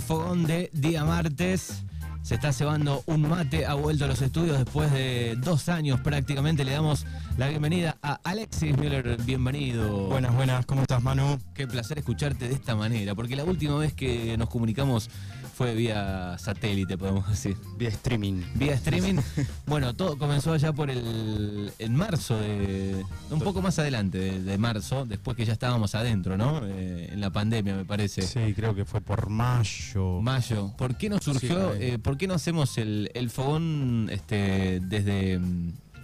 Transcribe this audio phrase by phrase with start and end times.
[0.00, 1.82] fogón de día martes.
[2.22, 6.64] Se está cebando un mate, ha vuelto a los estudios después de dos años prácticamente.
[6.64, 7.06] Le damos
[7.38, 9.16] la bienvenida a Alexis Müller.
[9.22, 10.08] Bienvenido.
[10.08, 11.38] Buenas, buenas, ¿cómo estás, Manu?
[11.54, 15.08] Qué placer escucharte de esta manera, porque la última vez que nos comunicamos
[15.56, 17.56] fue vía satélite, podemos decir.
[17.78, 18.42] Vía streaming.
[18.56, 19.22] Vía streaming.
[19.66, 25.06] bueno, todo comenzó allá por el en marzo, de, un poco más adelante de, marzo,
[25.06, 26.60] después que ya estábamos adentro, ¿no?
[26.62, 28.20] Eh, en la pandemia, me parece.
[28.20, 30.20] Sí, creo que fue por mayo.
[30.20, 30.74] Mayo.
[30.76, 31.72] ¿Por qué nos surgió?
[31.72, 35.40] Eh, ¿Por qué no hacemos el, el fogón este, desde,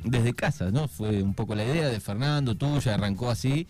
[0.02, 0.70] desde casa?
[0.70, 0.88] ¿no?
[0.88, 3.66] Fue un poco la idea de Fernando, tuya, arrancó así.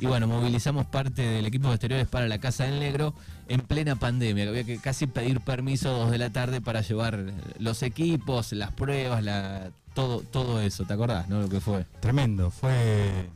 [0.00, 3.14] Y bueno, movilizamos parte del equipo de exteriores para la Casa del Negro
[3.50, 6.80] en plena pandemia, que había que casi pedir permiso a dos de la tarde para
[6.80, 10.84] llevar los equipos, las pruebas, la, todo, todo eso.
[10.84, 11.42] ¿Te acordás, no?
[11.42, 11.84] Lo que fue.
[12.00, 13.28] Tremendo, fue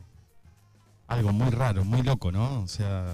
[1.07, 2.61] algo muy raro, muy loco, ¿no?
[2.61, 3.05] O sea,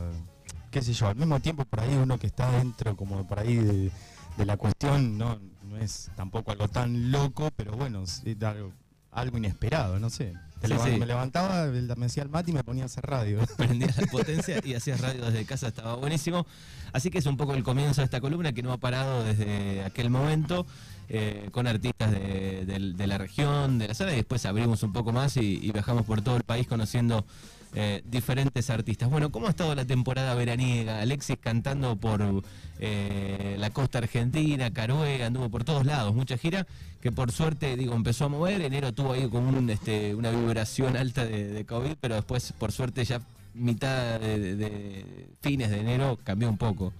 [0.69, 3.55] qué sé yo, al mismo tiempo por ahí uno que está dentro como por ahí
[3.55, 3.91] de
[4.37, 8.71] de la cuestión no, no es tampoco algo tan loco, pero bueno, es algo,
[9.11, 10.33] algo inesperado, no sé.
[10.61, 13.39] Me levantaba, me hacía el mate y me ponía a hacer radio.
[13.57, 16.45] Prendías la potencia y hacías radio desde casa, estaba buenísimo.
[16.93, 19.83] Así que es un poco el comienzo de esta columna que no ha parado desde
[19.83, 20.65] aquel momento.
[21.13, 25.35] Eh, con artistas de, la región, de la zona, y después abrimos un poco más
[25.35, 27.25] y, viajamos por todo el país conociendo
[27.73, 29.09] eh, diferentes artistas.
[29.09, 31.01] Bueno, ¿cómo ha estado la temporada veraniega?
[31.01, 32.43] Alexis cantando por
[32.79, 36.67] eh, la costa argentina, Carué, anduvo por todos lados, mucha gira,
[37.01, 40.97] que por suerte, digo, empezó a mover, enero tuvo ahí como un, este, una vibración
[40.97, 43.21] alta de, COVID, pero después, por suerte, ya
[43.53, 46.93] mitad de, fines de enero cambió un poco.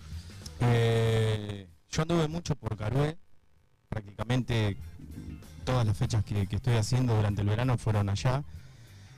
[0.60, 3.18] yo anduve mucho por Carué,
[3.90, 4.78] prácticamente
[5.64, 8.44] todas las fechas que, estoy haciendo durante el verano fueron allá.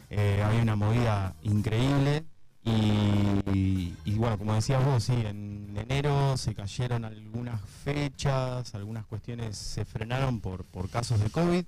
[0.10, 2.26] Eh, había una movida increíble
[2.66, 9.84] y, bueno, como decías vos, sí, en enero se cayeron algunas fechas, algunas cuestiones se
[9.86, 11.66] frenaron por, por casos de COVID.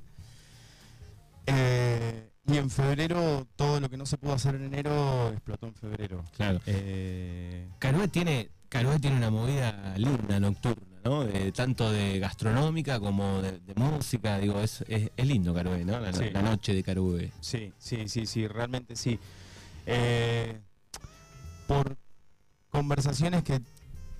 [1.47, 5.73] Eh, y en febrero, todo lo que no se pudo hacer en enero explotó en
[5.73, 6.23] febrero.
[6.37, 6.61] Claro.
[6.65, 7.67] Eh,
[8.11, 10.94] tiene, tiene una movida linda nocturna.
[11.05, 11.25] ¿No?
[11.53, 15.99] tanto de gastronómica como de, música, digo, es, es, lindo Carué, ¿no?
[15.99, 17.31] La, noche de Carué.
[17.39, 19.19] Sí, sí, sí, sí, realmente sí.
[19.85, 20.59] Eh,
[21.67, 21.95] por
[22.69, 23.61] conversaciones que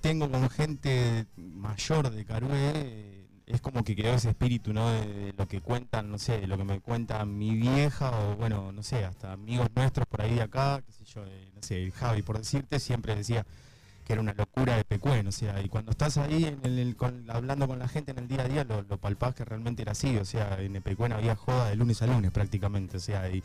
[0.00, 4.88] tengo con gente mayor de Carué, es como que quedó ese espíritu, ¿no?
[4.90, 8.70] De, lo que cuentan, no sé, de lo que me cuenta mi vieja o, bueno,
[8.70, 12.22] no sé, hasta amigos nuestros por ahí de acá, qué sé yo, no sé, Javi,
[12.22, 13.44] por decirte, siempre decía
[14.06, 16.96] que era una locura de Pecuen, o sea, y cuando estás ahí en el,
[17.28, 19.92] hablando con la gente en el día a día, lo, lo, palpás que realmente era
[19.92, 23.42] así, o sea, en Pecuen había joda de lunes a lunes prácticamente, o sea, y,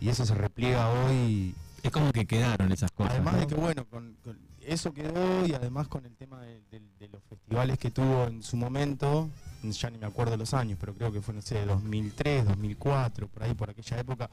[0.00, 1.54] eso se repliega hoy.
[1.82, 3.14] Es como que quedaron esas cosas.
[3.14, 4.14] Además de que, bueno, con,
[4.60, 9.30] eso quedó y además con el tema de, los festivales que tuvo en su momento,
[9.62, 13.42] ya ni me acuerdo los años, pero creo que fue, no sé, 2003, 2004, por
[13.42, 14.28] ahí, por aquella época,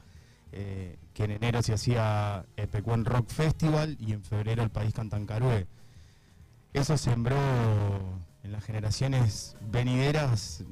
[0.52, 4.92] eh, que en enero se hacía el Pecuen Rock Festival y en febrero el país
[4.94, 5.66] cantan Carué.
[6.72, 7.36] Eso sembró
[8.42, 10.64] en las generaciones venideras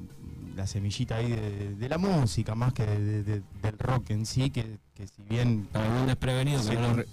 [0.55, 5.67] la semillita ahí de, la música, más que del rock en sí, que, si bien...
[5.71, 6.61] Para algún desprevenido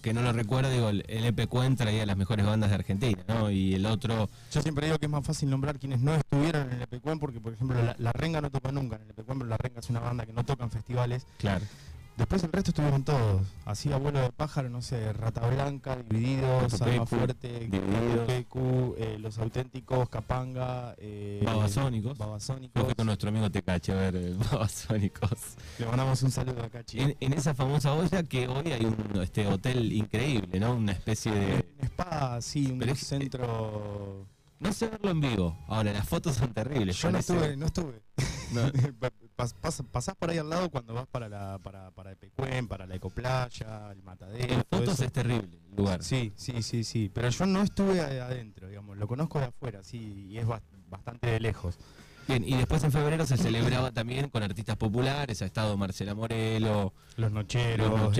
[0.02, 3.50] que, no lo, recuerda, digo, el, el traía las mejores bandas de Argentina, ¿no?
[3.50, 4.28] Y el otro...
[4.52, 7.40] Yo siempre digo que es más fácil nombrar quienes no estuvieron en el EPQuen, porque
[7.40, 10.00] por ejemplo la, Renga no toca nunca en el EPQuen, pero la Renga es una
[10.00, 11.26] banda que no toca en festivales.
[11.38, 11.64] Claro.
[12.18, 13.42] Después el resto estuvieron todos.
[13.64, 17.70] Así abuelo de pájaro, no sé, Rata Blanca, Divididos, Alma Fuerte,
[18.26, 22.18] Pecu, eh, Los Auténticos, Capanga, eh, Babasónicos.
[22.18, 22.92] Babasónicos.
[22.96, 25.30] Con nuestro amigo Tecache a ver eh, Babasónicos.
[25.78, 27.16] Le mandamos un saludo a Cachi.
[27.20, 30.74] En, esa famosa olla que hoy hay un este hotel increíble, ¿no?
[30.74, 31.68] Una especie de.
[31.78, 34.26] Un spa, sí, un centro.
[34.58, 35.56] No sé verlo en vivo.
[35.68, 36.96] Ahora, las fotos son terribles.
[36.96, 38.02] Yo no estuve, no estuve.
[39.38, 43.92] pasás por ahí al lado cuando vas para la para, para Epecuén, para la Ecoplaya,
[43.92, 44.54] el Matadero.
[44.54, 46.02] En fotos es terrible el lugar.
[46.02, 47.10] Sí, sí, sí, sí.
[47.12, 48.98] Pero yo no estuve adentro, digamos.
[48.98, 51.78] Lo conozco de afuera, sí, y es bastante de lejos.
[52.26, 56.92] Bien, y después en febrero se celebraba también con artistas populares, ha estado Marcela Morelo,
[57.16, 58.18] Los Nocheros, los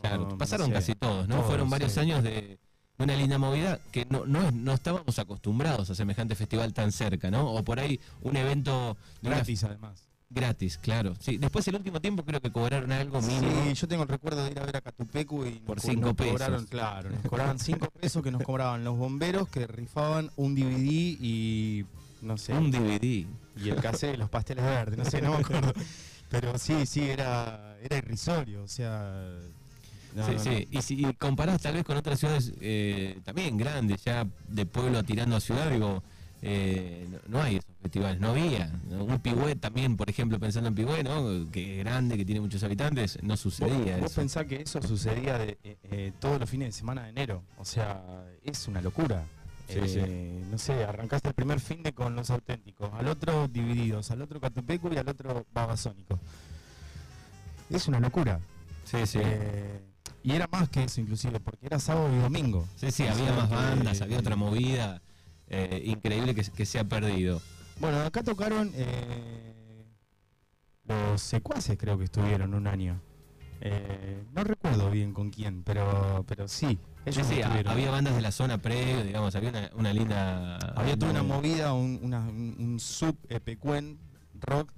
[0.00, 1.42] Claro, pasaron casi todos, ¿no?
[1.42, 2.60] Fueron varios años de
[2.98, 7.52] una linda movida que no, no, no estábamos acostumbrados a semejante festival tan cerca, ¿no?
[7.52, 8.96] O por ahí un evento...
[9.20, 10.07] Gratis además.
[10.30, 11.14] Gratis, claro.
[11.20, 13.64] Sí, después el último tiempo creo que cobraron algo mínimo.
[13.64, 16.32] Sí, yo tengo el recuerdo de ir a ver a Catupecu y por cinco pesos.
[16.32, 21.16] cobraron, claro, nos cobraban cinco pesos que nos cobraban los bomberos que rifaban un DVD
[21.20, 21.86] y
[22.20, 22.52] no sé.
[22.52, 23.26] Un DVD.
[23.56, 25.72] Y el cassette, los pasteles verdes, no sé, no me acuerdo.
[26.30, 29.32] Pero sí, sí, era, era irrisorio, o sea,
[30.14, 30.68] No, sí, no, sí.
[30.70, 35.36] Y si comparás tal vez con otras ciudades eh, también grandes, ya de pueblo tirando
[35.36, 36.02] a ciudad, digo,
[36.42, 38.72] eh, no, no hay esos festivales, no había.
[38.90, 41.50] Un Pigüé también, por ejemplo, pensando en Pigüé, ¿no?
[41.50, 44.20] que es grande, que tiene muchos habitantes, no sucedía vos eso.
[44.20, 47.42] pensás que eso sucedía de, eh, eh, todos los fines de semana de enero.
[47.58, 48.02] O sea,
[48.44, 49.24] es una locura.
[49.68, 54.10] Sí, Eh, No sé, arrancaste el primer fin de con los auténticos, al otro divididos,
[54.10, 56.18] al otro Catupecu y al otro Babasónico.
[57.70, 58.40] Es una locura.
[58.84, 59.18] Sí, sí.
[59.22, 59.80] Eh,
[60.24, 62.66] y era más que eso inclusive, porque era sábado y domingo.
[62.76, 65.02] Sí, sí, había más bandas, había otra movida
[65.48, 67.40] eh, increíble que, que se ha perdido.
[67.80, 69.84] Bueno, acá tocaron eh,
[70.84, 73.00] los secuaces, creo que estuvieron un año.
[73.60, 76.78] Eh, no recuerdo bien con quién, pero, pero sí.
[77.04, 77.26] Ellos
[77.66, 80.56] había bandas de la zona previo, digamos, había una, una linda...
[80.76, 81.72] Había toda una movida.
[81.72, 83.98] un, una- un- un sub epecuen
[84.34, 84.72] rock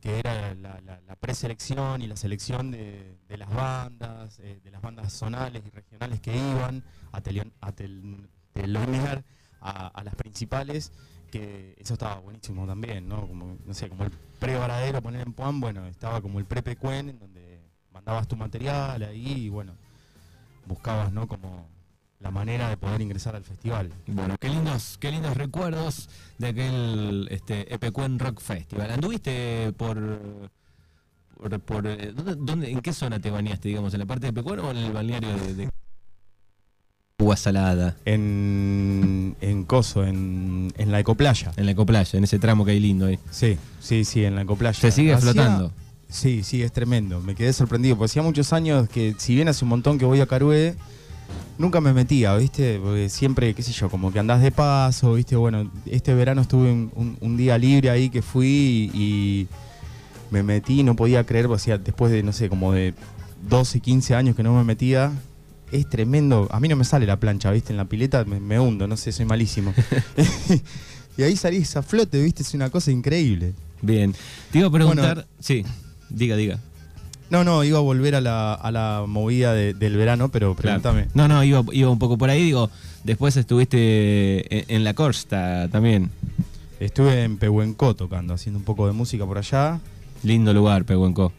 [0.00, 4.70] que era la, la- la preselección y la selección de, de las bandas, eh, de
[4.70, 9.24] las bandas zonales y regionales que iban a, telion- a tel- telonear
[9.60, 10.92] a, a las principales,
[11.34, 13.26] que eso estaba buenísimo también, ¿no?
[13.26, 17.18] Como, no sé, como el pre-varadero poner en Puan, bueno, estaba como el pre-pecuen, en
[17.18, 17.60] donde
[17.90, 19.72] mandabas tu material ahí y bueno,
[20.64, 21.26] buscabas, ¿no?
[21.26, 21.66] Como
[22.20, 23.90] la manera de poder ingresar al festival.
[24.06, 26.08] Bueno, qué lindos, qué lindos recuerdos
[26.38, 28.92] de aquel este, Epecuen Rock Festival.
[28.92, 30.50] ¿Anduviste por,
[31.36, 34.60] por, por, eh, ¿dónde, en qué zona te bañaste, digamos, en la parte de Epecuen
[34.60, 35.68] o en el balneario de
[37.24, 37.96] Agua Salada?
[38.04, 41.52] En, en Coso, en, en la Ecoplaya.
[41.56, 43.18] En la ecoplaya, en ese tramo que hay lindo ahí.
[43.30, 44.78] Sí, sí, sí, en la Ecoplaya.
[44.78, 45.72] Se sigue flotando.
[46.08, 47.20] Sí, sí, es tremendo.
[47.20, 50.20] Me quedé sorprendido, porque hacía muchos años que, si bien hace un montón que voy
[50.20, 50.74] a Carué,
[51.58, 52.78] nunca me metía, ¿viste?
[52.78, 55.34] Porque siempre, qué sé yo, como que andás de paso, ¿viste?
[55.34, 59.48] Bueno, este verano estuve un, un- un día libre ahí que fui y
[60.30, 62.92] me metí, no podía creer, porque hacía después de, no sé, como de
[63.48, 65.10] 12, 15 años que no me metía.
[65.74, 66.46] Es tremendo.
[66.52, 67.72] A mí no me sale la plancha, ¿viste?
[67.72, 69.74] En la pileta me, me hundo, no sé, soy malísimo.
[71.16, 72.42] y ahí salís a flote, ¿viste?
[72.44, 73.54] Es una cosa increíble.
[73.82, 74.14] Bien.
[74.52, 75.28] Te iba a preguntar, Bueno.
[75.40, 75.64] sí,
[76.10, 76.60] diga, diga.
[77.28, 80.80] No, no, iba a volver a la, a la movida de- del verano, pero Claro.
[80.80, 81.08] pregúntame.
[81.14, 82.70] No, no, iba, iba un poco por ahí, digo,
[83.02, 86.10] después estuviste en, en la costa también.
[86.78, 89.80] Estuve en Pehuenco tocando, haciendo un poco de música por allá.
[90.22, 91.32] Lindo lugar, Pehuenco.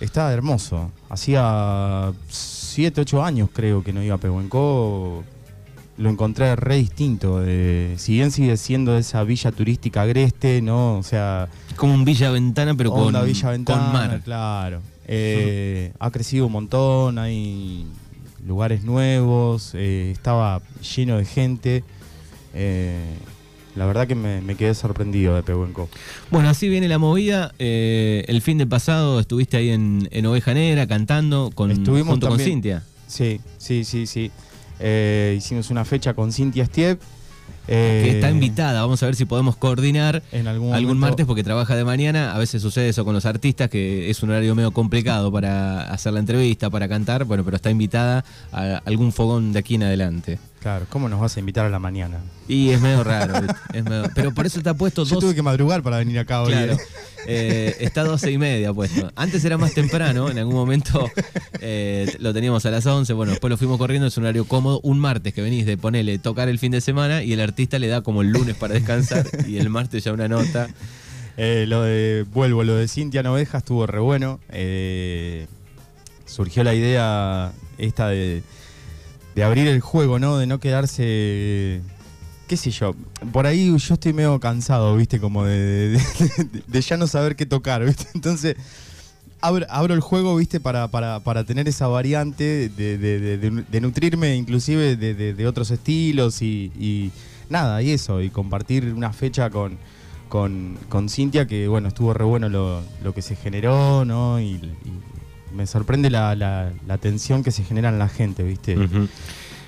[0.00, 0.90] Estaba hermoso.
[1.08, 2.12] Hacía
[2.76, 5.24] 7, 8 años creo que no iba a Pehuenco.
[5.96, 7.40] Lo encontré re distinto.
[7.42, 10.98] eh, si bien sigue siendo esa villa turística agreste, ¿no?
[10.98, 14.20] O sea, Como un Villa Ventana, pero con, Villa Ventana, con mar.
[14.22, 14.82] claro.
[15.06, 17.86] Eh, ha crecido un montón, hay
[18.44, 20.60] lugares nuevos, eh, estaba
[20.94, 21.82] lleno de gente.
[23.76, 25.88] La verdad que me, me quedé sorprendido de Pehuenco.
[26.30, 27.52] Bueno, así viene la movida.
[27.58, 32.28] eh, el fin de pasado estuviste ahí en, en Oveja Negra cantando con, Estuvimos junto
[32.28, 32.38] con.
[32.40, 32.82] Cintia.
[33.06, 34.30] Sí, sí, sí, sí.
[34.80, 37.00] Eh, hicimos una fecha con Cintia Stiep.
[37.68, 38.80] eh, Que está invitada.
[38.82, 41.06] Vamos a ver si podemos coordinar en algún, algún momento.
[41.06, 42.34] martes porque trabaja de mañana.
[42.34, 46.12] A veces sucede eso con los artistas, que es un horario medio complicado para hacer
[46.12, 47.24] la entrevista, para cantar.
[47.24, 50.38] Bueno, pero está invitada a algún fogón de aquí en adelante.
[50.66, 52.18] Claro, ¿cómo nos vas a invitar a la mañana?
[52.48, 53.34] Y es medio raro.
[53.72, 55.22] es medio- Pero por eso está puesto Yo dos.
[55.22, 56.50] tuve que madrugar para venir acá hoy.
[56.50, 56.72] Claro.
[56.72, 56.78] eh.
[57.28, 59.12] Eh, está 12 y media puesto.
[59.14, 61.08] Antes era más temprano, en algún momento
[61.60, 64.80] eh, lo teníamos a las 11, bueno, después lo fuimos corriendo, es un horario cómodo.
[64.82, 67.86] Un martes que venís de ponerle, tocar el fin de semana y el artista le
[67.86, 70.66] da como el lunes para descansar y el martes ya una nota.
[71.36, 74.40] Eh, lo de, vuelvo, lo de Cintia Noveja estuvo re bueno.
[76.26, 78.42] Surgió la idea esta de,
[79.36, 80.38] de abrir el juego, ¿no?
[80.38, 81.82] De no quedarse,
[82.48, 82.94] qué sé yo.
[83.32, 85.20] Por ahí yo estoy medio cansado, ¿viste?
[85.20, 86.00] Como de,
[86.66, 88.06] de- ya no saber qué tocar, ¿viste?
[88.14, 88.56] Entonces,
[89.42, 90.58] abro, abro el juego, ¿viste?
[90.58, 97.12] Para, para, para tener esa variante de, nutrirme inclusive de, otros estilos y,
[97.50, 99.78] nada, y eso, y compartir una fecha con
[100.30, 104.40] con, con Cintia, que bueno, estuvo re bueno lo, lo que se generó, ¿no?
[104.40, 104.60] Y
[105.54, 108.76] me sorprende la, la, la atención que se genera en la gente, ¿viste?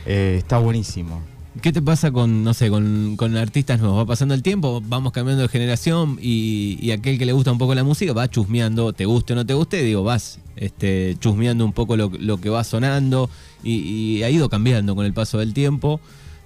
[0.07, 1.23] Eh, está buenísimo.
[1.63, 3.99] ¿Qué te pasa con, no sé, con, con artistas nuevos?
[4.01, 7.59] Va pasando el tiempo, vamos cambiando de generación y, y aquel que le gusta un
[7.59, 11.65] poco la música va chusmeando, te guste o no te guste, digo, vas este, chusmeando
[11.65, 13.29] un poco lo, lo que va sonando
[13.65, 16.01] y, y ha ido cambiando con el paso del tiempo.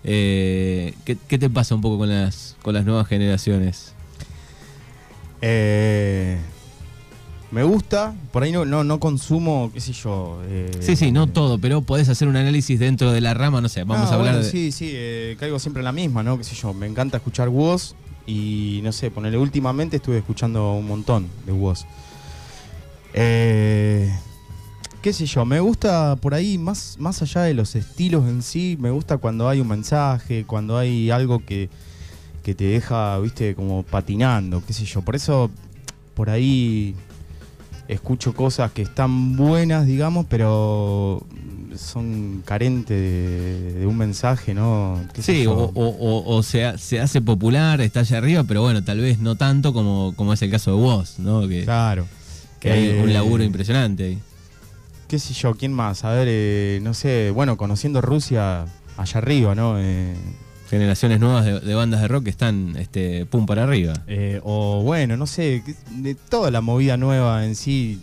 [0.04, 3.92] Eh, ¿qué, qué te pasa un poco con las, con las nuevas generaciones?
[5.42, 6.38] Eh,
[7.52, 10.40] me gusta, por ahí no, no, no consumo, qué sé yo.
[10.46, 13.68] eh, Sí, sí, no todo, pero podés hacer un análisis dentro de la rama, no
[13.68, 14.50] sé, vamos Ah, a hablar bueno, de...
[14.50, 16.38] Sí, sí, eh, caigo siempre en la misma, ¿no?
[16.38, 17.94] Qué sé yo, me encanta escuchar Woz
[18.26, 21.84] y no sé, ponele, últimamente estuve escuchando un montón de Woz.
[23.14, 24.10] Eh,
[25.02, 28.76] qué sé yo, me gusta por ahí, más, más allá de los estilos en sí,
[28.80, 31.68] me gusta cuando hay un mensaje, cuando hay algo que,
[32.42, 35.02] que te deja, viste, como patinando, qué sé yo.
[35.02, 35.50] Por eso,
[36.14, 36.94] por ahí
[37.88, 41.24] escucho cosas que están buenas, digamos, pero
[41.76, 45.00] son carentes de, de un mensaje, ¿no?
[45.14, 48.62] ¿Qué sé Sí, o, o- o- o se, se hace popular, está allá arriba, pero
[48.62, 51.48] bueno, tal vez no tanto como, como es el caso de vos, ¿no?
[51.48, 52.06] Que, Claro.
[52.60, 54.18] que hay Eh, un laburo impresionante ahí.
[55.08, 56.04] qué sé yo, ¿quién más?
[56.04, 58.64] A ver, eh, no sé, bueno, conociendo Rusia
[58.96, 59.76] allá arriba, ¿no?
[59.78, 60.14] Eh,
[60.72, 63.92] Generaciones nuevas de, de bandas de rock que están este, pum para arriba.
[64.06, 68.00] eh, o bueno, no sé, de toda la movida nueva en sí,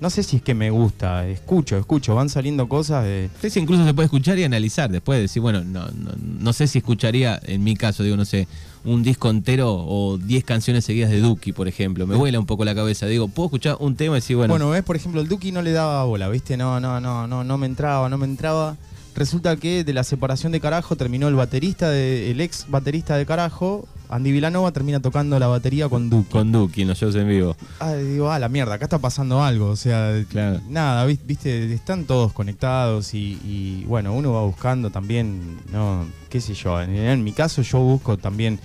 [0.00, 3.30] no sé si es que me gusta, escucho, escucho, van saliendo cosas de...
[3.40, 6.10] Sí, incluso se puede escuchar y analizar después, decir, bueno, no, no,
[6.40, 8.48] no sé si escucharía, en mi caso, digo, no sé,
[8.84, 12.08] un disco entero o 10 canciones seguidas de Duki, por ejemplo.
[12.08, 13.06] Me vuela un poco la cabeza.
[13.06, 15.62] Digo, puedo escuchar un tema y decir, bueno, Bueno, ves, por ejemplo, el Duki no
[15.62, 16.56] le daba bola, ¿viste?
[16.58, 18.76] No, no, no, no, no me entraba, no me entraba.
[19.16, 23.24] Resulta que de la separación de Carajo terminó el baterista, de, el ex baterista de
[23.24, 26.30] Carajo, Andy Vilanova, termina tocando la batería con Duki.
[26.32, 27.56] con Duki los shows en vivo.
[27.78, 29.66] Ah, digo, ah, la mierda, acá está pasando algo.
[29.70, 30.60] O sea, Claro.
[30.68, 36.40] nada, vis- viste, están todos conectados y, y, bueno, uno va buscando también, no, qué
[36.40, 36.80] sé yo.
[36.82, 38.58] En, en mi caso, yo busco también,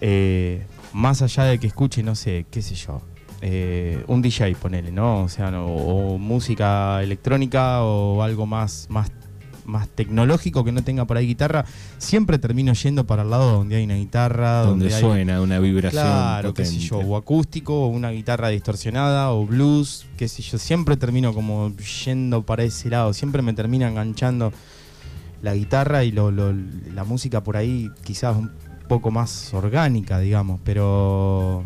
[0.00, 3.00] eh, más allá de que escuche, no sé, qué sé yo.
[3.46, 5.22] Eh, un DJ, ponele, ¿no?
[5.24, 9.10] O sea, no, o música electrónica o algo más, más,
[9.66, 11.66] más tecnológico que no tenga por ahí guitarra.
[11.98, 15.58] Siempre termino yendo para el lado donde hay una guitarra, donde donde, hay suena una
[15.58, 16.02] vibración.
[16.02, 17.12] Claro, qué sé yo, potente.
[17.12, 20.56] o acústico, o una guitarra distorsionada, o blues, qué sé yo.
[20.56, 21.70] Siempre termino como
[22.06, 24.52] yendo para ese lado, siempre me termina enganchando
[25.42, 26.54] la guitarra y lo, lo-
[26.94, 28.50] la música por ahí quizás un
[28.88, 31.64] poco más orgánica, digamos, pero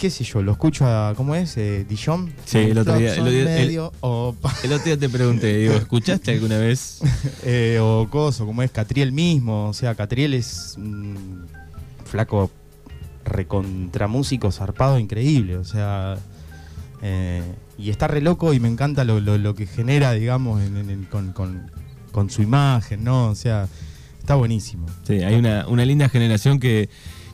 [0.00, 1.56] qué sé yo, lo escucho a, ¿cómo es?
[1.58, 2.32] Eh, Dijon.
[2.46, 5.58] Sí, el otro día- el otro día- el- medio, o, El otro día te pregunté,
[5.58, 7.00] digo, ¿escuchaste alguna vez?
[7.44, 11.46] eh, o coso, como es Catriel mismo, o sea, Catriel es un
[12.06, 12.50] flaco
[13.24, 16.16] recontramúsico zarpado increíble, o sea,
[17.02, 17.42] eh,
[17.78, 20.90] y está re loco y me encanta lo, lo- lo que genera, digamos, en- en-
[20.90, 21.70] en- con, con-
[22.12, 23.28] con su imagen, ¿no?
[23.28, 23.68] O sea,
[24.18, 24.86] está buenísimo.
[25.06, 26.88] Sí, hay una, una linda generación que,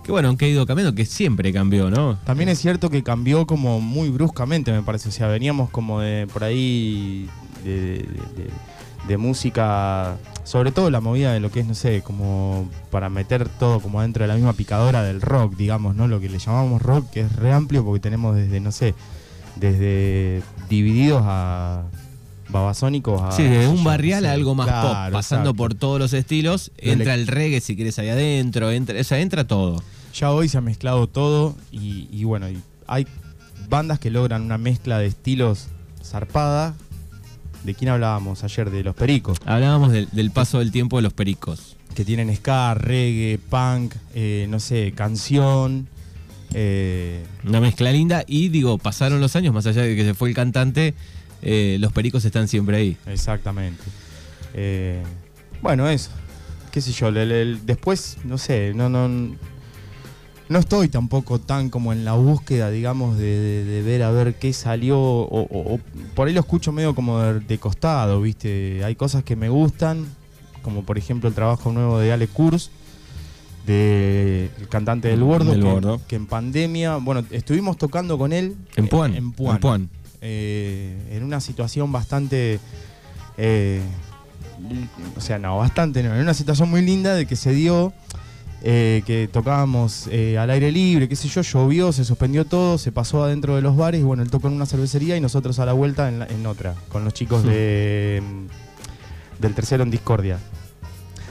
[0.07, 2.17] que, bueno, que ha ido cambiando, que siempre cambió, ¿no?
[2.25, 5.09] También es cierto que cambió como muy bruscamente, me parece.
[5.09, 7.29] O sea, veníamos como de por ahí
[7.65, 8.51] de, de- de-
[9.09, 13.49] de música, sobre todo la movida de lo que es, no sé, como para meter
[13.49, 16.09] todo como dentro de la misma picadora del rock, digamos, ¿no?
[16.09, 18.95] Lo que le llamamos rock, que es re amplio porque tenemos desde, no sé,
[19.57, 21.85] desde divididos a
[22.49, 23.33] babasónicos a...
[23.33, 25.55] Sí, de un barrial no a algo más pop, pasando exacto.
[25.55, 29.21] por todos los estilos, Lo entra el reggae si quieres ahí adentro, entra, o sea,
[29.21, 29.83] entra todo.
[30.19, 33.07] Ya hoy se ha mezclado todo y, y bueno, y hay
[33.69, 35.67] bandas que logran una mezcla de estilos
[36.03, 36.75] zarpada.
[37.65, 38.71] ¿De quién hablábamos ayer?
[38.71, 41.77] De los pericos, Hablábamos del, del paso del tiempo de los pericos.
[41.95, 45.89] que tienen ska, reggae, punk, eh, no sé, canción.
[46.55, 50.29] eh, Una mezcla linda y digo, pasaron los años, más allá de que se fue
[50.29, 50.95] el cantante,
[51.43, 52.97] eh, los pericos están siempre ahí.
[53.07, 53.83] exactamente.
[55.61, 56.11] Bueno, eso.
[56.71, 59.35] Qué sé yo, el- el- el- después, no sé, no, no,
[60.49, 64.35] no estoy tampoco tan como en la búsqueda, digamos, de, de- de ver a ver
[64.37, 64.99] qué salió.
[64.99, 65.81] O, o- o
[66.15, 68.83] por ahí lo escucho medio como de, de costado, ¿viste?
[68.85, 70.07] Hay cosas que me gustan,
[70.63, 72.71] como por ejemplo el trabajo nuevo de Ale Kurz,
[73.67, 76.01] de el cantante del Bordo, Del que, Bordo.
[76.07, 79.15] que en pandemia, bueno, estuvimos tocando con él En Puan.
[79.17, 79.91] en Puan, En Puan.
[80.21, 82.61] eh, en una situación bastante.
[83.37, 83.81] eh,
[85.17, 86.15] o sea, no, bastante no.
[86.15, 87.93] En una situación muy linda de que se dio.
[88.69, 92.91] Eh, que tocábamos eh, al aire libre, qué sé yo, llovió, se suspendió todo, se
[92.91, 95.67] pasó adentro de los bares y bueno, él tocó en una cervecería y nosotros a
[95.67, 97.49] la vuelta en, la- en otra, con los chicos Hmm.
[97.49, 100.39] de, mm, del tercero en Discordia.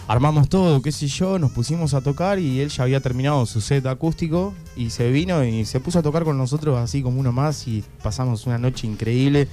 [0.08, 3.60] Armamos todo, qué sé yo, nos pusimos a tocar y él ya había terminado su
[3.60, 7.32] set acústico y se vino y se puso a tocar con nosotros así como uno
[7.32, 9.48] más y pasamos una noche increíble.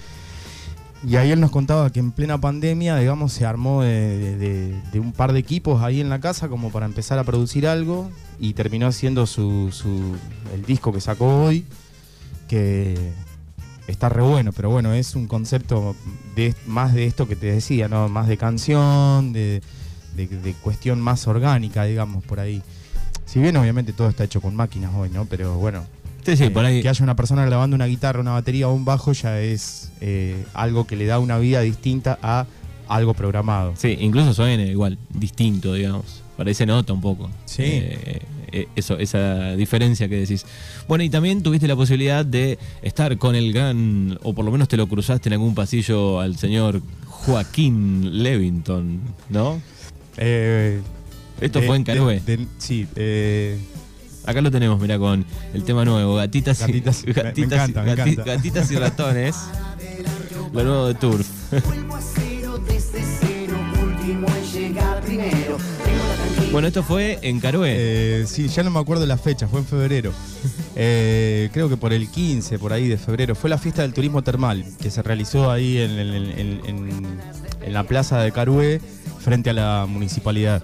[1.04, 5.32] Y ahí él nos contaba que en plena pandemia, digamos, se armó de, un par
[5.32, 9.26] de equipos ahí en la casa como para empezar a producir algo y terminó haciendo
[9.26, 9.70] su,
[10.54, 11.64] el disco que sacó hoy,
[12.48, 12.96] que
[13.88, 15.96] está re bueno, pero bueno, es un concepto
[16.36, 18.08] de, más de esto que te decía, ¿no?
[18.08, 19.60] Más de canción, de-
[20.14, 22.62] de cuestión más orgánica, digamos, por ahí.
[23.24, 25.24] Si bien obviamente todo está hecho con máquinas hoy, ¿no?
[25.24, 25.84] Pero bueno,
[26.24, 26.82] Sí, sí, eh, por ahí.
[26.82, 30.44] que haya una persona grabando una guitarra, una batería o un bajo ya es eh,
[30.54, 32.46] algo que le da una vida distinta a
[32.88, 33.74] algo programado.
[33.76, 36.22] Sí, incluso suena igual, distinto, digamos.
[36.36, 37.30] Parece nota un poco.
[37.44, 37.62] Sí.
[37.64, 38.20] Eh,
[38.76, 40.44] eso, esa diferencia que decís.
[40.86, 44.68] Bueno, y también tuviste la posibilidad de estar con el gran, o por lo menos
[44.68, 49.00] te lo cruzaste en algún pasillo al señor Joaquín Levington,
[49.30, 49.60] ¿no?
[50.18, 50.80] Eh,
[51.40, 52.20] Esto de- fue en Carué.
[52.58, 53.58] sí, eh,
[54.24, 57.82] Acá lo tenemos, mira, con el tema nuevo, gatitas, y- Gatitas, me- me gatitas, encanta,
[57.82, 58.34] me gati- encanta.
[58.36, 59.36] gatitas y ratones.
[60.52, 61.26] Lo nuevo de Turf.
[61.66, 65.56] Vuelvo a cero desde cero, último en llegar primero.
[65.84, 66.52] Tengo la tranquilidad.
[66.52, 67.74] Bueno, esto fue en Carué.
[67.76, 70.12] eh, sí, ya no me acuerdo la fecha, fue en febrero.
[70.74, 73.34] Eh, creo que por el 15, por ahí de febrero.
[73.34, 77.20] Fue la fiesta del turismo termal que se realizó ahí en, en- en- en-
[77.60, 78.80] en la plaza de Carué,
[79.20, 80.62] frente a la municipalidad.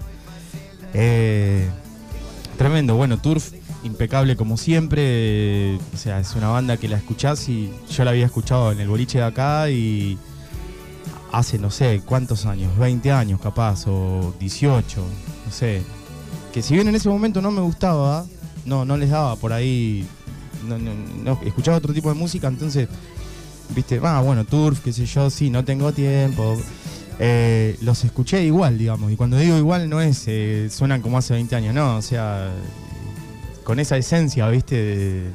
[0.95, 1.69] Eh,
[2.59, 3.53] tremendo, bueno, Turf,
[3.85, 5.77] impecable como siempre.
[5.93, 8.89] o sea, es una banda que la escuchás y yo la había escuchado en el
[8.89, 10.17] boliche de acá y
[11.31, 15.01] hace no sé cuántos años, 20 años capaz, o 18,
[15.45, 15.83] no sé.
[16.51, 18.25] Que si bien en ese momento no me gustaba,
[18.65, 20.05] no, no les daba por ahí,
[20.67, 22.89] no, no- no- escuchaba otro tipo de música, entonces,
[23.73, 26.57] viste, ah, bueno, Turf, qué sé yo, sí, no tengo tiempo.
[27.19, 31.33] Eh, los escuché igual, digamos, y cuando digo igual no es, eh, suenan como hace
[31.33, 32.49] 20 años, no, o sea,
[33.65, 35.29] con esa esencia, viste, de-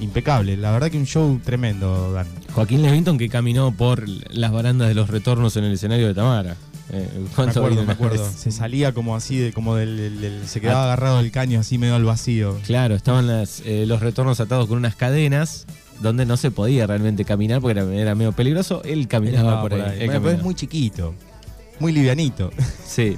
[0.00, 0.56] impecable.
[0.56, 2.26] La verdad que un show tremendo, Dan.
[2.54, 6.56] Joaquín Levington que caminó por las barandas de los retornos en el escenario de Tamara.
[6.90, 8.28] Eh, Me ¿cuánto acuerdo, me acuerdo.
[8.36, 10.84] Se salía como así, de, como del, del- del- se quedaba Ah.
[10.84, 12.58] agarrado del caño así medio al vacío.
[12.66, 15.66] Claro, estaban las, eh, los retornos atados con unas cadenas
[16.00, 18.82] donde no se podía realmente caminar porque era, era medio peligroso.
[18.84, 19.98] Él caminaba por ahí.
[20.00, 21.14] él Bueno, es muy chiquito,
[21.78, 22.50] muy livianito.
[22.86, 23.16] Sí.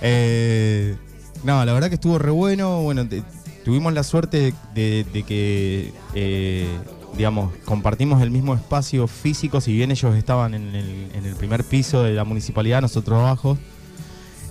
[0.00, 0.96] Eh,
[1.44, 2.82] no, la verdad que estuvo re bueno.
[2.82, 3.22] Bueno, te-
[3.64, 6.66] tuvimos la suerte de, de que, eh,
[7.16, 9.60] digamos, compartimos el mismo espacio físico.
[9.60, 13.58] Si bien ellos estaban en el, en el primer piso de la municipalidad, nosotros abajo.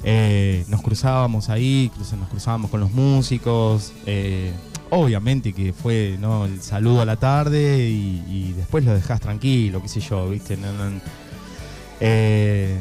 [0.03, 3.94] eh, nos cruzábamos ahí, nos cruzábamos con los músicos.
[4.06, 4.51] eh,
[4.91, 6.45] obviamente que fue ¿no?
[6.45, 10.57] el saludo a la tarde y, después lo dejás tranquilo, qué sé yo, ¿viste?
[10.57, 10.69] No-
[12.00, 12.77] eh,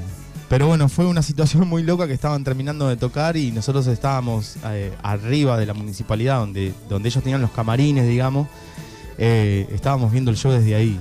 [0.48, 4.56] pero bueno, fue una situación muy loca que estaban terminando de tocar y nosotros estábamos
[4.64, 8.48] eh, arriba de la municipalidad, donde, donde ellos tenían los camarines, digamos.
[9.16, 10.98] Eh, estábamos viendo el show desde ahí.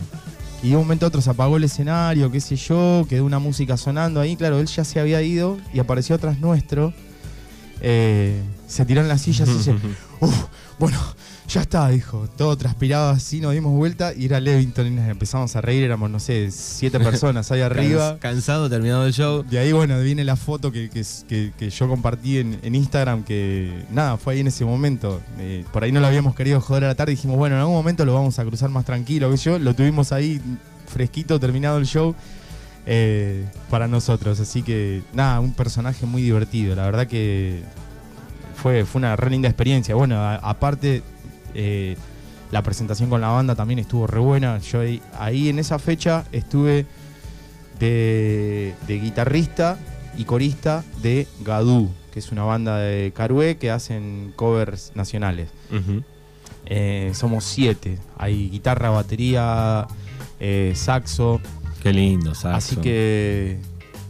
[0.61, 3.39] Y de un momento a otro se apagó el escenario, qué sé yo, quedó una
[3.39, 4.35] música sonando ahí.
[4.35, 6.93] Claro, él ya se había ido y apareció atrás nuestro.
[7.81, 9.75] Eh, se tiró en las sillas y dice,
[10.79, 10.97] bueno,
[11.47, 12.27] ya está, dijo.
[12.37, 15.83] Todo transpirado así, nos dimos vuelta y era Levington y nos empezamos a reír.
[15.83, 18.17] Éramos, no sé, siete personas ahí arriba.
[18.19, 19.43] Cans- cansado, terminado el show.
[19.43, 23.23] De ahí, bueno, viene la foto que, que- que- que yo compartí en, en Instagram,
[23.23, 25.21] que nada, fue ahí en ese momento.
[25.39, 27.75] Eh, por ahí no lo habíamos querido joder a la tarde, dijimos, bueno, en algún
[27.75, 29.57] momento lo vamos a cruzar más tranquilo, que yo.
[29.57, 30.39] Lo tuvimos ahí
[30.87, 32.13] fresquito, terminado el show,
[32.91, 34.39] eh, para nosotros.
[34.39, 36.75] Así que, nada, un personaje muy divertido.
[36.75, 37.61] La verdad que
[38.55, 39.93] fue, fue una re linda experiencia.
[39.93, 41.03] Bueno, a- aparte,
[41.53, 41.95] eh,
[42.51, 44.57] la presentación con la banda también estuvo re buena.
[44.57, 46.87] Yo ahí, ahí en esa fecha estuve
[47.79, 49.77] de, de guitarrista
[50.17, 55.49] y corista de Gadú, que es una banda de Carué que hacen covers nacionales.
[56.65, 57.99] Eh, somos siete.
[58.17, 59.85] Hay guitarra, batería,
[60.73, 61.39] saxo.
[61.81, 62.49] Qué lindo, saxo.
[62.57, 63.57] Así que,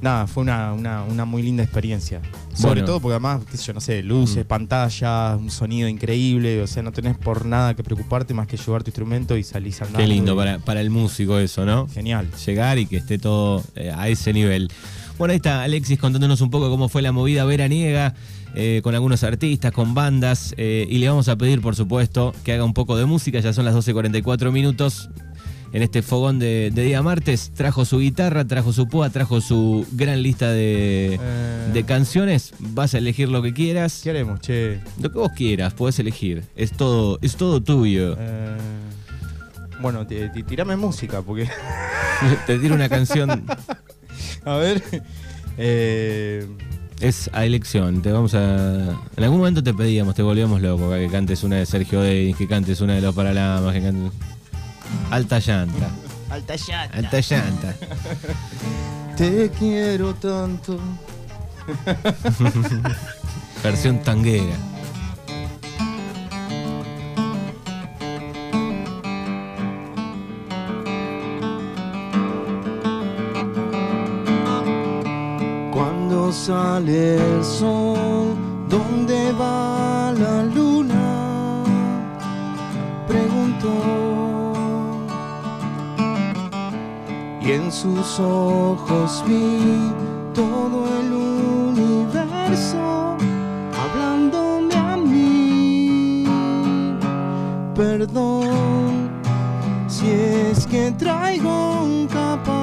[0.02, 2.22] nada, fue una, una- una muy linda experiencia.
[2.54, 2.86] Sobre Bueno.
[2.88, 4.48] todo porque además, qué sé yo, no sé, luces, Mm.
[4.48, 6.62] pantalla, un sonido increíble.
[6.62, 9.80] O sea, no tenés por nada que preocuparte más que llevar tu instrumento y salís
[9.82, 10.00] andando.
[10.00, 11.88] Qué lindo y- para, para el músico eso, ¿no?
[11.88, 12.28] Genial.
[12.46, 14.70] Llegar y que esté todo eh, a ese nivel.
[15.18, 18.14] Bueno, ahí está Alexis contándonos un poco cómo fue la movida veraniega
[18.56, 20.56] eh, con algunos artistas, con bandas.
[20.58, 23.40] eh, y le vamos a pedir, por supuesto, que haga un poco de música.
[23.42, 25.10] Ya son las 12.44 minutos.
[25.72, 29.86] En este fogón de, de día martes, trajo su guitarra, trajo su púa, trajo su
[29.92, 32.54] gran lista de, Eh, de canciones.
[32.60, 34.02] Vas a elegir lo que quieras.
[34.04, 34.80] ¿Qué haremos, che?
[35.00, 36.44] Lo que vos quieras, podés elegir.
[36.56, 38.16] Es todo, es todo tuyo.
[38.18, 38.58] Eh,
[39.82, 41.48] bueno, tirame música, porque.
[42.48, 43.46] Te tiro una canción.
[44.46, 44.82] A ver.
[45.58, 46.48] Eh,
[47.00, 49.00] Es a elección, te vamos a.
[49.16, 52.46] En algún momento te pedíamos, te volvíamos loco, que cantes una de Sergio Denis, que
[52.48, 54.12] cantes una de los Paralamas, que cantes.
[55.12, 55.90] Alta llanta.
[56.30, 56.98] Alta llanta.
[56.98, 57.76] Alta llanta.
[59.18, 60.80] Te quiero tanto.
[63.64, 64.56] Versión tanguera.
[75.74, 78.36] Cuando sale el sol,
[78.70, 81.64] ¿dónde va la luna?
[83.08, 83.99] Preguntó.
[87.50, 89.92] y en sus ojos vi
[90.36, 91.12] todo el
[91.72, 93.18] universo
[93.82, 96.26] hablándome a mí.
[97.74, 99.10] Perdón
[99.88, 102.60] si es que traigo un caparazón.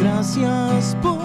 [0.00, 1.17] Gracias por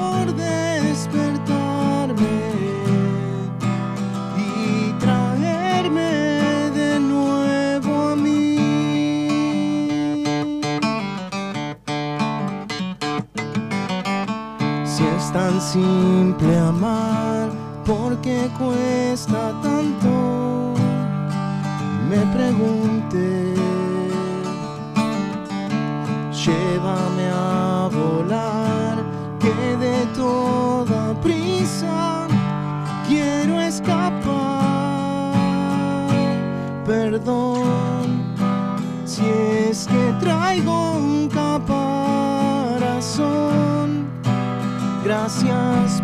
[45.41, 46.02] Gracias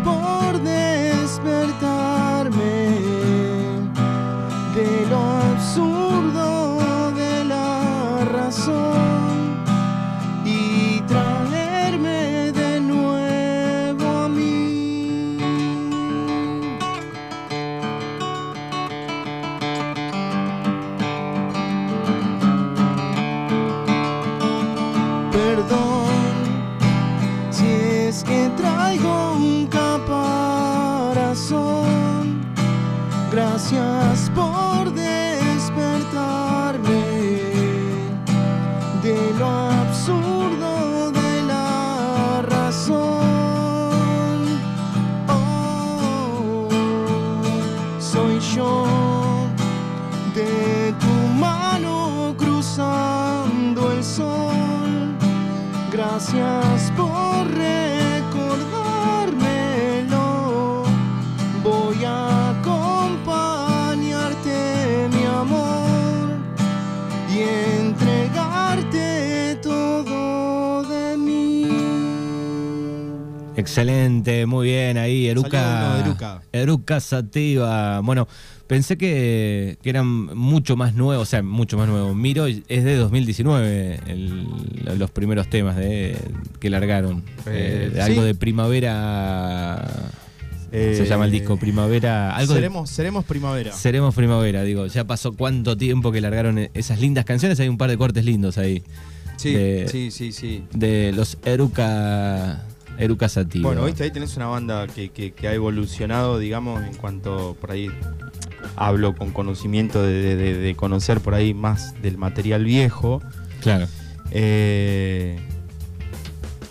[76.70, 76.94] Eruca.
[76.96, 78.00] Eruca Sativa.
[78.00, 78.26] Bueno,
[78.66, 80.06] pensé que, que eran
[80.36, 82.14] mucho más nuevos, o sea, mucho más nuevos.
[82.16, 84.46] Miro es de 2019 el-
[84.98, 86.16] los primeros temas de,
[86.60, 87.22] que largaron.
[87.46, 88.26] Eh, Eh, algo sí.
[88.28, 89.88] de primavera.
[90.70, 92.36] se Eh, llama el disco Primavera.
[92.36, 93.72] Algo de- seremos, seremos primavera.
[93.72, 94.86] Seremos Primavera, digo.
[94.86, 97.58] Ya pasó cuánto tiempo que largaron esas lindas canciones.
[97.58, 98.82] Hay un par de cortes lindos ahí.
[99.36, 100.62] Sí, de- sí, sí, sí.
[100.72, 102.62] De los Eruca.
[103.00, 103.68] Eruca Sativa.
[103.68, 107.70] Bueno, viste, ahí tenés una banda que, que- que ha evolucionado, digamos, en cuanto por
[107.72, 107.88] ahí
[108.76, 113.20] hablo con conocimiento de, de- de- de conocer por ahí más del material viejo.
[113.60, 113.86] Claro.
[114.30, 115.38] Eh,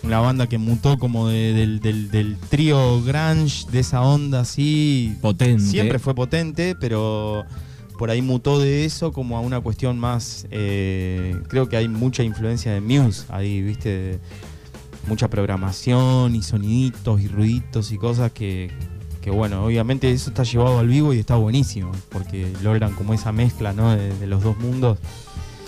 [0.02, 5.16] una banda que mutó como de- del, del- del trío grunge, de esa onda así.
[5.20, 5.62] Potente.
[5.62, 7.44] Siempre fue potente, pero
[7.98, 10.46] por ahí mutó de eso como a una cuestión más.
[10.50, 14.18] eh, creo que hay mucha influencia de Muse ahí, viste.
[15.10, 18.70] Mucha programación y soniditos y ruiditos y cosas que,
[19.20, 23.32] que, bueno, obviamente eso está llevado al vivo y está buenísimo, porque logran como esa
[23.32, 23.90] mezcla, ¿no?
[23.96, 24.98] De, los dos mundos.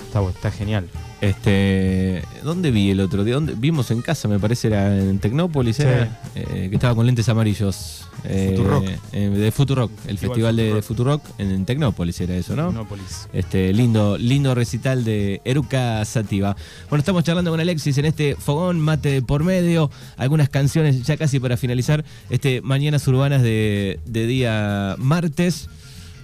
[0.06, 0.88] Está, está genial.
[1.22, 3.34] Este, ¿dónde vi el otro día?
[3.36, 3.54] ¿Dónde?
[3.56, 5.82] Vimos en casa, me parece, era en Tecnópolis, Sí.
[5.82, 8.08] era, eh, que estaba con lentes amarillos.
[8.24, 8.84] eh, Futurock.
[9.12, 11.22] eh, de Futurock, el festival de, de Futurock.
[11.38, 12.66] En, en Tecnópolis era eso, ¿no?
[12.66, 13.28] Tecnópolis.
[13.32, 16.56] Este lindo, lindo recital de Eruca Sativa.
[16.90, 21.38] Bueno, estamos charlando con Alexis en este fogón, mate por medio, algunas canciones ya casi
[21.38, 22.04] para finalizar.
[22.30, 25.68] Este Mañanas Urbanas de, de día martes.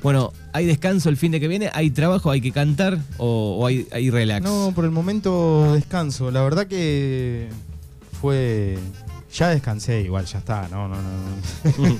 [0.03, 1.71] Bueno, ¿hay descanso el fin de que viene?
[1.75, 2.31] ¿Hay trabajo?
[2.31, 2.99] ¿Hay que cantar?
[3.17, 4.45] ¿O, o hay, hay relax?
[4.45, 6.31] No, por el momento descanso.
[6.31, 7.49] La verdad que
[8.21, 8.79] fue.
[9.35, 10.69] Ya descansé, igual, ya está.
[10.69, 11.99] No, no, no.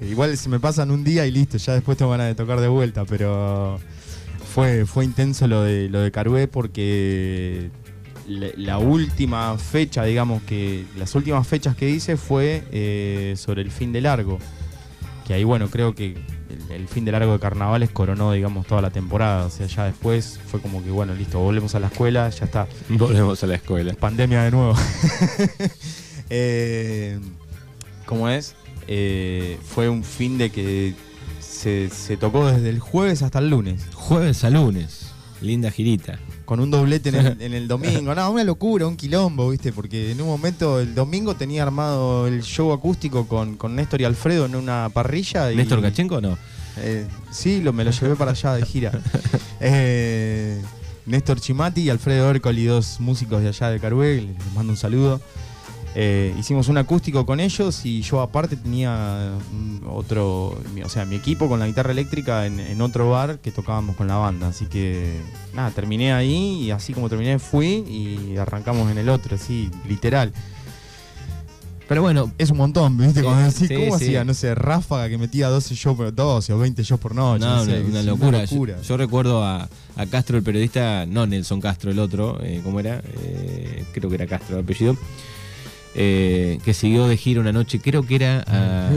[0.06, 2.68] igual se me pasan un día y listo, ya después tengo ganas de tocar de
[2.68, 3.78] vuelta, pero
[4.54, 7.70] fue, fue intenso lo de lo de Carué porque
[8.26, 10.84] la, la última fecha, digamos que.
[10.96, 14.38] Las últimas fechas que hice fue eh, sobre el fin de largo.
[15.26, 16.16] Que ahí, bueno, creo que
[16.68, 19.46] el, el fin de largo de carnavales coronó, digamos, toda la temporada.
[19.46, 22.66] O sea, ya después fue como que, bueno, listo, volvemos a la escuela, ya está.
[22.88, 23.94] Volvemos a la escuela.
[23.94, 24.74] Pandemia de nuevo.
[26.30, 27.18] Eh,
[28.04, 28.54] ¿Cómo es?
[28.86, 30.94] Eh, fue un fin de que
[31.40, 33.86] se, se tocó desde el jueves hasta el lunes.
[33.94, 35.10] Jueves a lunes.
[35.40, 36.18] Linda girita.
[36.48, 38.14] Con un doblete en el, en el domingo.
[38.14, 39.70] No, una locura, un quilombo, ¿viste?
[39.70, 44.04] Porque en un momento el domingo tenía armado el show acústico con, con Néstor y
[44.04, 45.52] Alfredo en una parrilla.
[45.52, 46.38] Y, ¿Néstor Cachenco o no?
[46.78, 48.92] Eh, sí, lo, me lo llevé para allá de gira.
[49.60, 50.62] Eh,
[51.04, 55.20] Néstor Chimati y Alfredo Ercoli, dos músicos de allá de Carué, les mando un saludo.
[55.94, 61.16] Eh, hicimos un acústico con ellos y yo aparte tenía mm, otro, o sea, mi
[61.16, 64.48] equipo con la guitarra eléctrica en, en otro bar que tocábamos con la banda.
[64.48, 65.16] Así que
[65.54, 70.32] nada, terminé ahí y así como terminé fui y arrancamos en el otro, así, literal.
[71.88, 73.22] Pero bueno, Es un montón, ¿viste?
[73.22, 74.04] Cuando decís, sí, ¿cómo sí.
[74.04, 74.22] hacía?
[74.22, 77.46] No sé, Ráfaga que metía 12 shows por 12 o 20 shows por noche.
[77.46, 78.44] no, no sé, una, una es locura.
[78.44, 82.78] Yo, yo recuerdo a, a Castro, el periodista, no Nelson Castro, el otro, eh, ¿cómo
[82.78, 83.02] era?
[83.22, 84.98] Eh, creo que era Castro el apellido,
[86.00, 88.90] eh, que siguió de gira una noche, creo que era a,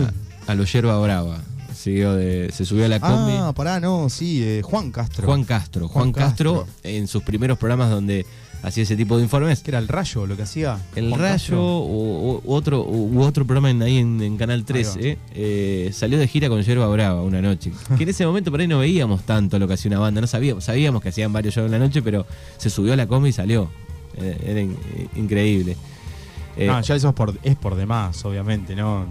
[0.51, 1.41] a los Yerba Brava.
[1.75, 3.31] Siguió de, se subió a la combi.
[3.37, 5.25] Ah, pará, no, sí, eh, Juan Castro.
[5.25, 5.87] Juan Castro.
[5.87, 6.73] Juan, Juan Castro, Castro.
[6.83, 8.23] en sus primeros programas donde
[8.61, 9.61] hacía ese tipo de informes.
[9.63, 10.77] Que era el rayo lo que hacía.
[10.95, 15.17] El Juan Rayo o- otro, u otro programa en, ahí en, en Canal Ahí 13
[15.33, 17.71] eh, salió de gira con Yerba Brava una noche.
[17.97, 20.27] Que en ese momento por ahí no veíamos tanto lo que hacía una banda, no
[20.27, 23.29] sabíamos, sabíamos que hacían varios shows en la noche, pero se subió a la combi
[23.29, 23.71] y salió.
[24.17, 24.77] Eh, era in-
[25.15, 25.75] increíble.
[26.57, 29.05] Eh, No, ya eso es por, es por demás, obviamente, ¿no?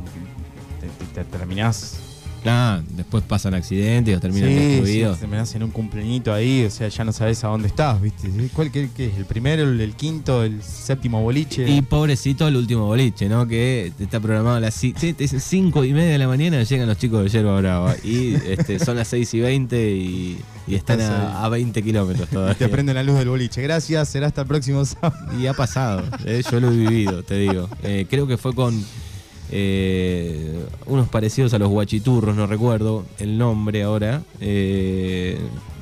[0.81, 1.98] Te, te- te terminás.
[2.46, 5.16] ah, después pasan accidentes o terminan Sí, sí, destruidos.
[5.16, 8.31] te terminás en un cumpleañito ahí, o sea, ya no sabes a dónde estás, ¿viste?
[8.55, 9.16] ¿Cuál qué, qué es?
[9.18, 11.68] ¿El primero, el, el quinto, el séptimo boliche?
[11.68, 13.46] Y pobrecito el último boliche, ¿no?
[13.46, 16.62] Que está programado a las ci- sí, te dicen cinco y media de la mañana
[16.62, 17.94] llegan los chicos de Yerba Brava.
[18.03, 20.38] Y este, son las 6 y 20 y,
[20.70, 22.70] y están a, a 20 kilómetros te todavía.
[22.70, 23.61] prenden la luz del boliche.
[23.62, 25.16] Gracias, será hasta el próximo sábado.
[25.38, 27.68] Y ha pasado, eh, yo lo he vivido, te digo.
[27.83, 28.83] Eh, creo que fue con
[29.50, 34.22] eh, unos parecidos a los guachiturros, no recuerdo el nombre ahora.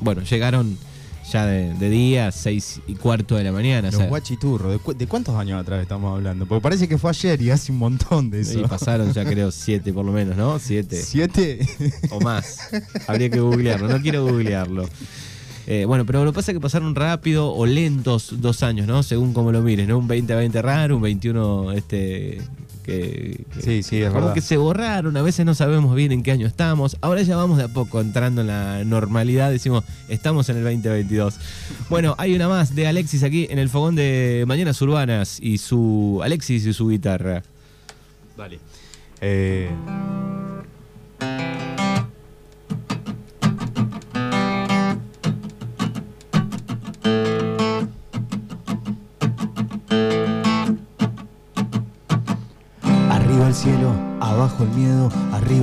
[0.01, 0.79] Bueno, llegaron
[1.33, 3.89] ya de, de día, seis y cuarto de la mañana.
[3.89, 6.47] o Los sea, guachiturros, ¿de, cu- de cuántos años atrás estamos hablando?
[6.47, 8.61] Porque parece que fue ayer y hace un montón de eso.
[8.61, 10.59] y pasaron ya creo siete por lo menos, ¿no?
[10.59, 11.03] Siete.
[11.03, 11.67] ¿Siete?
[12.11, 12.59] o más.
[13.07, 14.89] Habría que googlearlo, no quiero googlearlo.
[15.67, 19.03] Eh, bueno, pero lo que pasa es que pasaron rápido o lentos dos años, ¿no?
[19.03, 19.99] Según como lo mires, ¿no?
[19.99, 22.41] Un 20-20 raro, un 21 este
[22.89, 24.35] que, que- Sí, sí, es como verdad.
[24.35, 26.97] que se borraron, a veces no sabemos bien en qué año estamos.
[27.03, 31.35] Ahora ya vamos de a poco entrando en la normalidad, decimos, estamos en el 2022.
[31.91, 36.21] Bueno, hay una más de Alexis aquí en el fogón de Mañanas Urbanas y su
[36.25, 37.43] Alexis y su guitarra.
[38.37, 38.59] Dale.
[39.21, 39.69] Eh,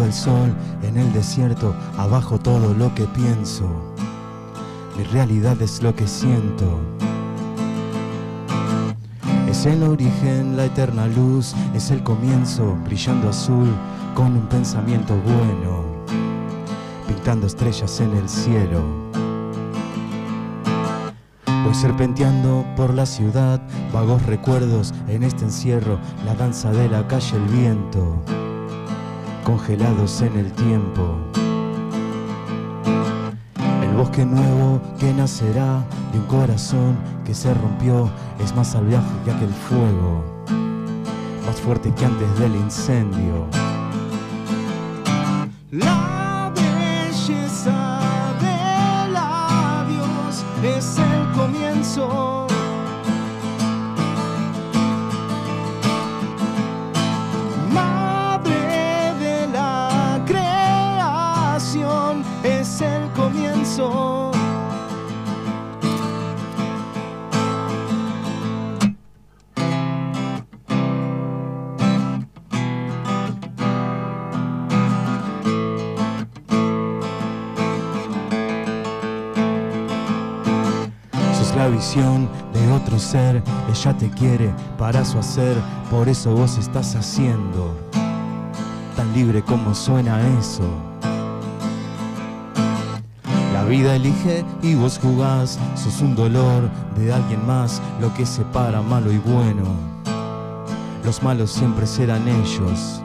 [0.05, 3.65] el sol, en el desierto, abajo todo lo que pienso.
[4.97, 6.79] Mi realidad es lo que siento.
[9.49, 13.67] Es el origen, la eterna luz, es el comienzo, brillando azul,
[14.13, 15.83] con un pensamiento bueno,
[17.07, 18.83] pintando estrellas en el cielo.
[21.63, 23.59] Voy serpenteando por la ciudad,
[23.91, 28.23] vagos recuerdos en este encierro, la danza de la calle, el viento,
[29.45, 31.17] congelados en el tiempo.
[33.84, 38.10] El bosque nuevo que nacerá de un corazón que se rompió
[38.43, 40.23] es más salvaje que aquel fuego,
[41.45, 43.64] más fuerte que antes del incendio.
[83.75, 85.57] Ella te quiere para su hacer,
[85.91, 87.75] por eso vos estás haciendo,
[88.95, 90.63] tan libre como suena eso.
[93.51, 98.81] La vida elige y vos jugás, sos un dolor de alguien más, lo que separa
[98.81, 99.63] malo y bueno.
[101.03, 103.01] Los malos siempre serán ellos.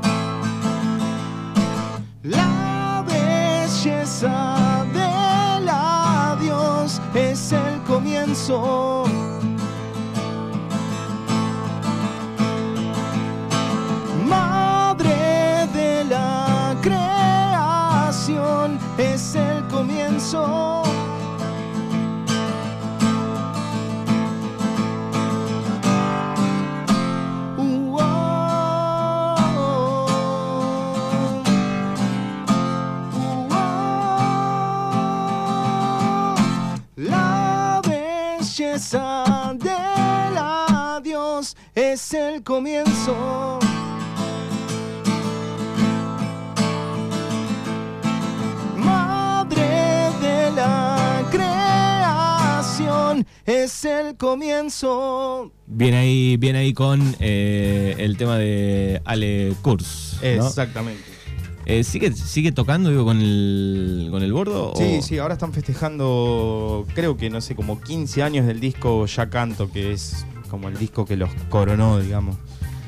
[42.11, 43.59] Es el comienzo.
[48.77, 55.53] Madre de la creación, es el comienzo.
[55.66, 60.14] Bien ahí, bien ahí con eh, el tema de Ale Kurz.
[60.23, 60.29] ¿no?
[60.46, 61.03] Exactamente.
[61.66, 64.73] Eh, ¿sigue, ¿Sigue tocando digo, con el, con el bordo?
[64.77, 69.07] Sí, o- sí, ahora están festejando, creo que no sé, como 15 años del disco
[69.07, 72.36] Ya Canto, que es como el disco que los coronó, digamos.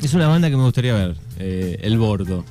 [0.02, 2.44] Es una banda que me gustaría ver, eh, El Bordo.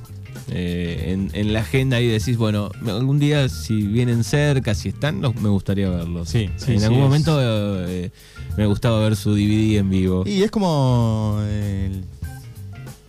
[0.48, 5.20] Eh, en, en la agenda ahí decís, bueno, algún día si vienen cerca, si están,
[5.22, 6.28] los- me gustaría verlos.
[6.28, 8.10] Sí, sí, En sí, algún es- momento eh,
[8.56, 10.24] me gustaba ver su DVD en vivo.
[10.26, 11.38] Y es como.
[11.48, 12.04] el-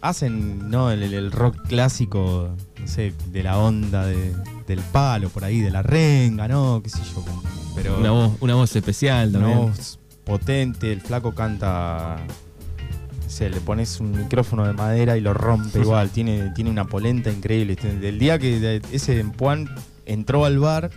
[0.01, 0.91] hacen, ¿no?
[0.91, 4.33] El, rock clásico, no sé, de la onda de-
[4.67, 6.81] del palo, por ahí, de la renga, ¿no?
[6.83, 7.23] ¿Qué sé yo?
[7.75, 7.99] Pero.
[7.99, 9.57] Una voz, una voz especial una también.
[9.59, 12.17] voz potente, el flaco canta.
[13.27, 16.09] sé, le pones un micrófono de madera y lo rompe igual.
[16.09, 17.73] Tiene, tiene una polenta increíble.
[17.73, 19.69] Este, El día que ese Empuan
[20.05, 20.91] entró al bar,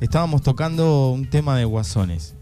[0.00, 2.34] estábamos tocando un tema de guasones.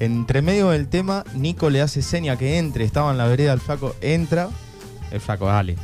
[0.00, 2.84] Entre medio del tema, Nico le hace seña que entre.
[2.84, 4.48] Estaba en la vereda, el flaco entra.
[5.10, 5.76] El flaco, dale.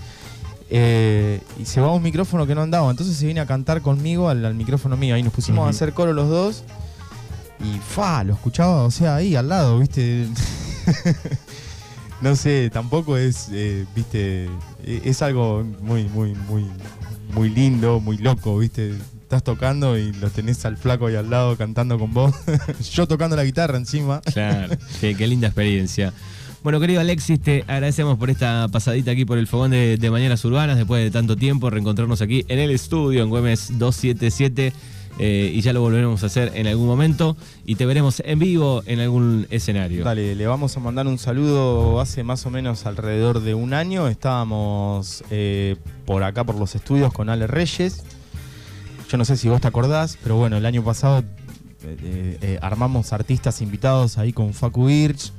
[0.71, 2.91] Eh, y se va a un micrófono que no andaba.
[2.91, 5.17] Entonces se viene a cantar conmigo al, al micrófono mío.
[5.17, 6.65] Ahí nos pusimos a hacer coro los dos.
[7.65, 10.27] Y fa, lo escuchaba, o sea, ahí al lado, ¿viste?
[12.21, 14.45] no sé, tampoco es, eh, ¿viste?
[14.85, 16.67] E- Es algo muy, muy, muy,
[17.33, 18.95] muy lindo, muy loco, ¿viste?
[19.23, 22.35] Estás tocando y lo tenés al flaco ahí al lado cantando con vos.
[22.93, 24.21] Yo tocando la guitarra encima.
[24.21, 26.13] Claro, qué, qué linda experiencia.
[26.65, 30.43] Bueno, querido Alexis, te agradecemos por esta pasadita aquí por el fogón de, de Mañanas
[30.47, 34.73] Urbanas, después de tanto tiempo, reencontrarnos aquí en el estudio, en Güemes 277,
[35.19, 38.83] eh, y ya lo volveremos a hacer en algún momento, y te veremos en vivo
[38.87, 40.07] en algún escenario.
[40.07, 42.01] Dale, le vamos a mandar un saludo.
[42.01, 47.13] Hace más o menos alrededor de un año estábamos eh, por acá, por los estudios,
[47.13, 48.03] con Ale Reyes.
[49.11, 51.25] Yo no sé si vos te acordás, pero bueno, el año pasado
[51.83, 55.31] eh, armamos artistas invitados ahí con Facu Birch,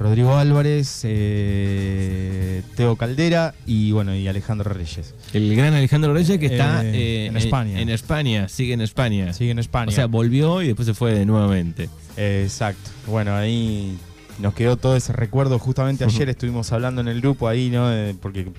[0.00, 5.14] Rodrigo Álvarez, eh, Teo Caldera y bueno, y Alejandro Reyes.
[5.34, 7.80] El gran Alejandro Reyes que está Eh, eh, en España.
[7.80, 9.34] En, España, sigue en España.
[9.34, 9.88] Sigue en España.
[9.88, 11.90] O sea, volvió y después se fue nuevamente.
[12.16, 12.90] Eh, Exacto.
[13.06, 13.98] Bueno, ahí
[14.38, 15.58] nos quedó todo ese recuerdo.
[15.58, 17.92] Justamente ayer estuvimos hablando en el grupo ahí, ¿no?
[17.92, 18.50] Eh, porque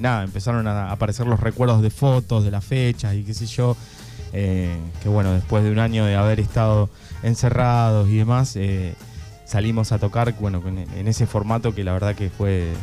[0.00, 3.76] nada, empezaron a aparecer los recuerdos de fotos, de las fechas y qué sé yo.
[4.32, 6.88] Eh, que bueno, después de un año de haber estado
[7.22, 8.94] encerrados y demás, eh,
[9.46, 12.74] salimos a tocar, bueno, en ese formato que la verdad que fue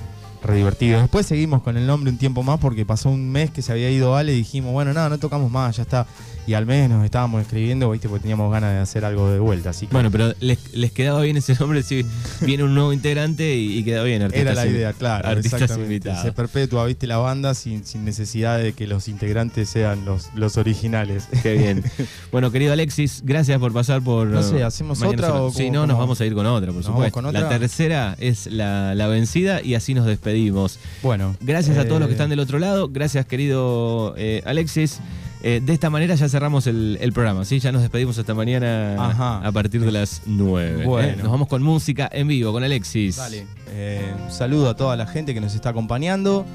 [0.43, 0.99] re divertido.
[0.99, 3.89] Después seguimos con el nombre un tiempo más porque pasó un mes que se había
[3.89, 6.05] ido Ale y dijimos, bueno, no, no tocamos más, ya está.
[6.45, 8.09] Y al mes nos estábamos escribiendo, ¿viste?
[8.09, 9.69] Porque teníamos ganas de hacer algo de vuelta.
[9.69, 12.05] Así que Bueno, pero les, les quedaba bien ese nombre si
[12.41, 14.21] viene un nuevo integrante y, y queda bien.
[14.21, 15.27] Era artistas la in- idea, claro.
[15.29, 15.93] Artistas exactamente.
[15.93, 16.21] invitados.
[16.21, 20.57] Se perpetúa, viste, la banda sin, sin necesidad de que los integrantes sean los, los
[20.57, 21.27] originales.
[21.41, 21.83] Qué bien.
[22.31, 24.27] Bueno, querido Alexis, gracias por pasar por.
[24.27, 25.51] No sé, ¿hacemos otra o.
[25.51, 27.13] Sí, no, nos vamos a ir con otra, por ¿Nos supuesto.
[27.13, 27.59] con La otra?
[27.59, 30.79] tercera es la, la vencida y así nos despedimos.
[31.03, 31.35] Bueno.
[31.41, 32.89] Gracias a todos los que eh, están del otro lado.
[32.89, 34.99] Gracias, querido eh, Alexis.
[35.45, 37.59] Eh, de esta manera ya cerramos el, el programa, ¿sí?
[37.59, 39.45] Ya nos despedimos esta mañana Ajá.
[39.45, 40.85] a partir de las 9.
[40.85, 41.21] Bueno.
[41.23, 43.17] Nos vamos con música en vivo, con Alexis.
[43.17, 43.45] Dale.
[43.71, 46.45] Eh, un saludo a toda la gente que nos está acompañando.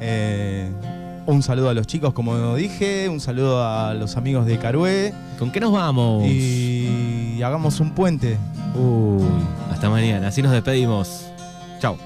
[0.00, 0.68] Eh,
[1.26, 3.08] un saludo a los chicos, como dije.
[3.08, 5.14] Un saludo a los amigos de Carué.
[5.38, 6.24] ¿Con qué nos vamos?
[6.26, 8.38] Y hagamos un puente.
[8.74, 9.22] Uy,
[9.70, 10.26] hasta mañana.
[10.28, 11.26] Así nos despedimos.
[11.78, 11.96] Chao.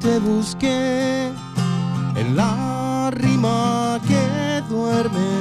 [0.00, 1.30] Te busqué
[2.16, 5.32] en la rima que duerme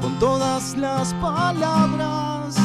[0.00, 2.56] con todas las palabras.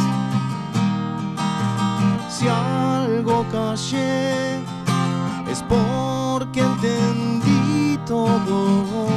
[2.30, 4.56] Si algo callé
[5.52, 9.08] es porque entendí todo,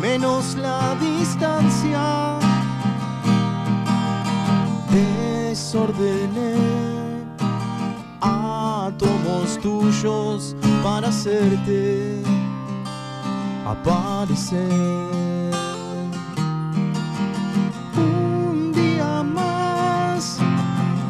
[0.00, 2.38] menos la distancia.
[4.90, 6.95] Desordené
[8.86, 12.22] átomos tuyos para hacerte
[13.66, 14.62] aparecer.
[17.96, 20.38] Un día más,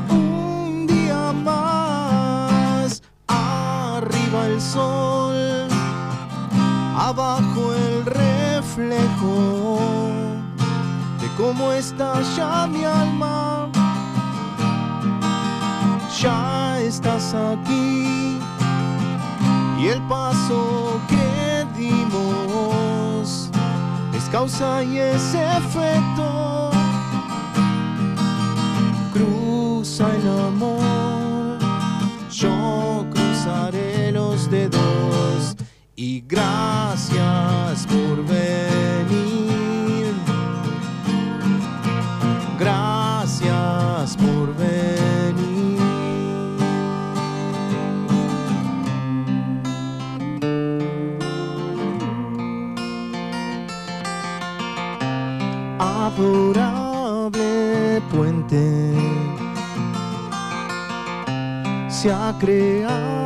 [0.08, 5.68] un día más, arriba el sol,
[6.96, 10.08] abajo el reflejo
[11.20, 13.55] de cómo está ya mi alma
[16.20, 18.38] ya estás aquí
[19.78, 23.50] y el paso que dimos
[24.14, 26.70] es causa y es efecto.
[29.12, 31.58] Cruza el amor,
[32.30, 35.56] yo cruzaré los dedos
[35.96, 38.75] y gracias por ver.
[56.16, 58.92] inexplorable puente.
[61.88, 63.25] Se ha creado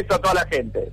[0.00, 0.92] a toda la gente.